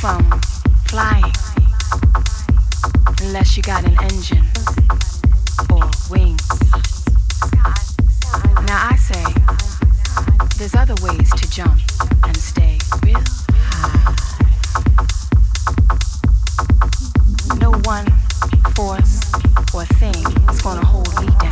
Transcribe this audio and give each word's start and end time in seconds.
from 0.00 0.40
flying 0.86 1.30
unless 3.20 3.54
you 3.54 3.62
got 3.62 3.84
an 3.84 3.92
engine 4.02 4.46
or 5.70 5.90
wings. 6.08 6.40
Now 8.64 8.88
I 8.88 8.96
say 8.96 9.22
there's 10.56 10.74
other 10.74 10.94
ways 11.02 11.30
to 11.32 11.50
jump 11.50 11.78
and 12.24 12.34
stay 12.34 12.78
real 13.04 13.22
high. 13.58 14.16
No 17.58 17.72
one, 17.84 18.06
force, 18.74 19.20
or 19.74 19.84
thing 20.00 20.24
is 20.48 20.62
gonna 20.62 20.82
hold 20.82 21.14
me 21.20 21.26
down. 21.40 21.49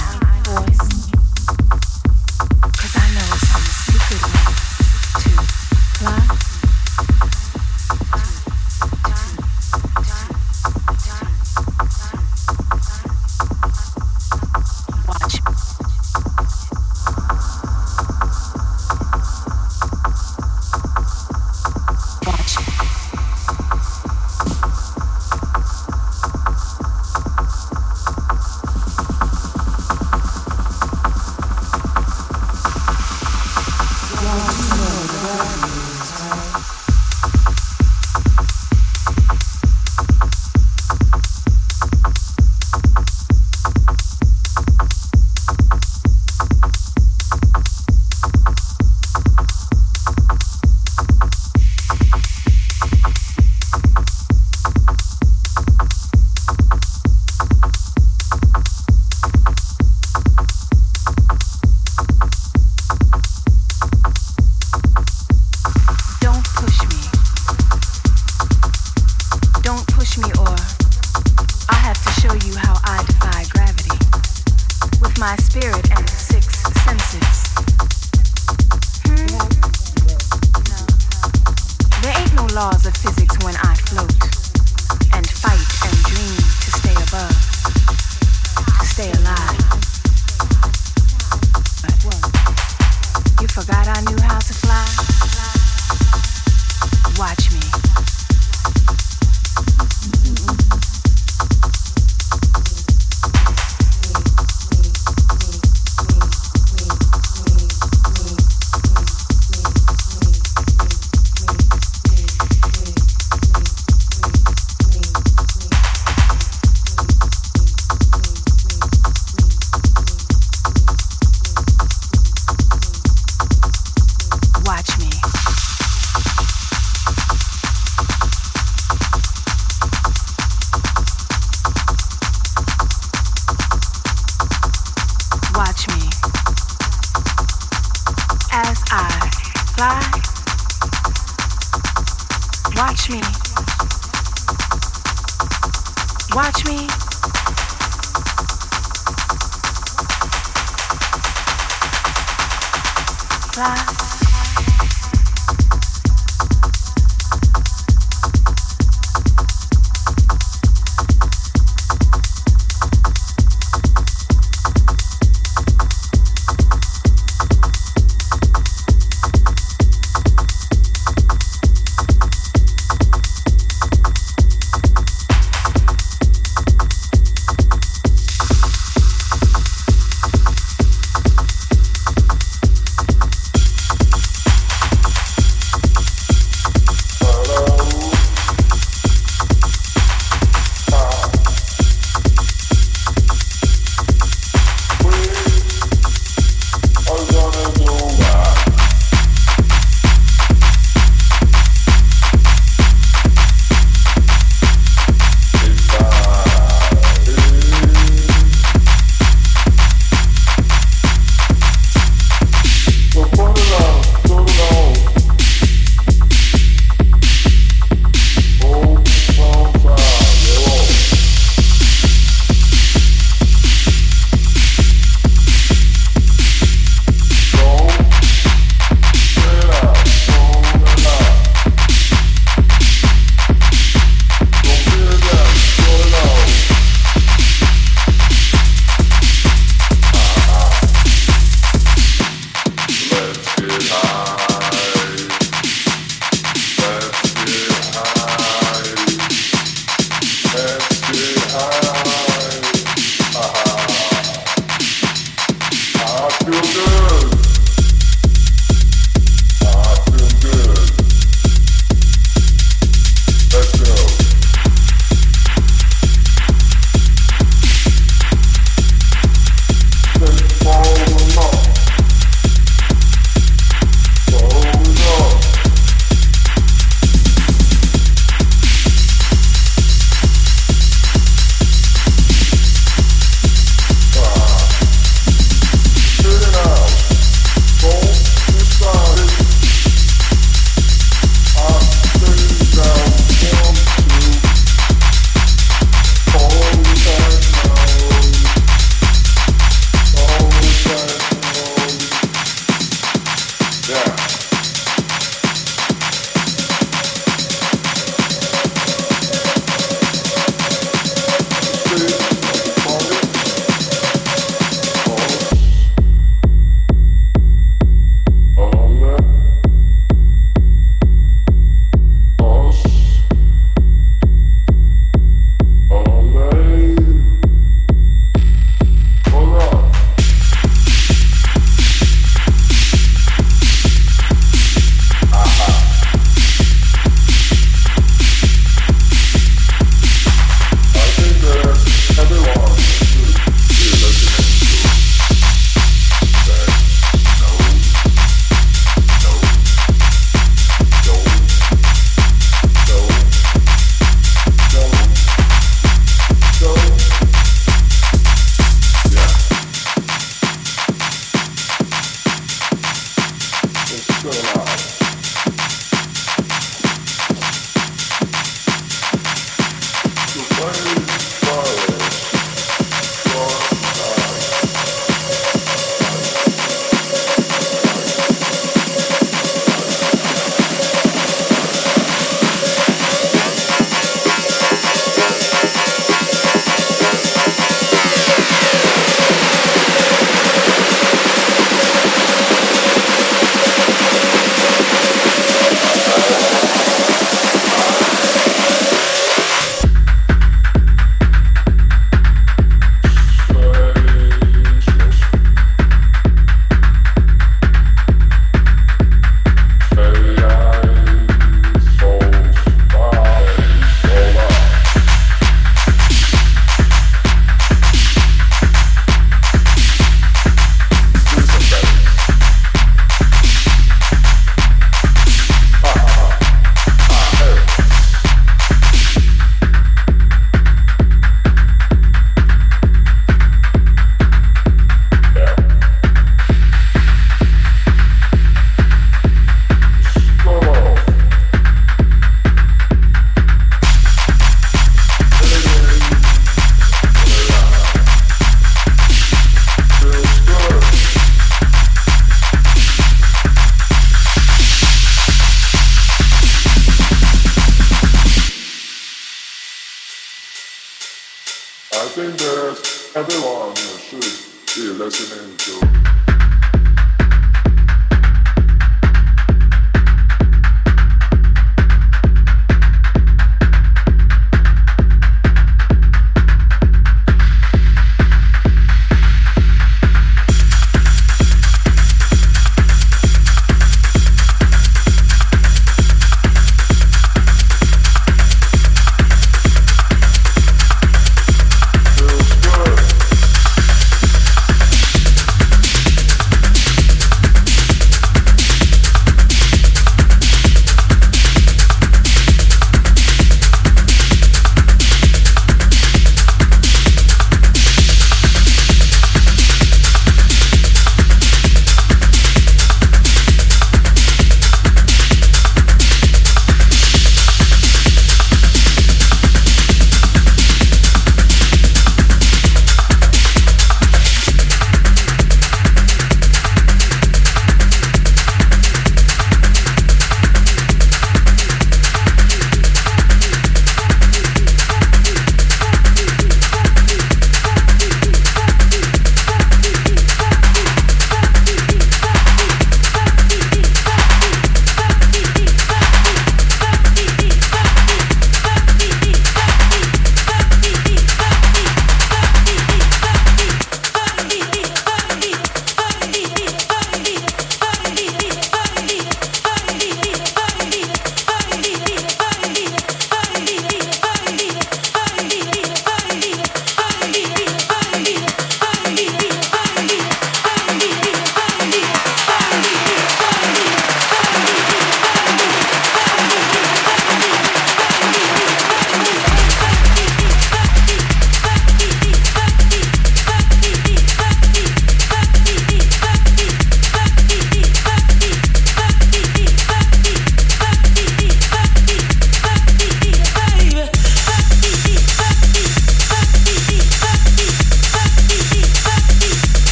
stay 88.98 89.12
alive. 89.12 89.67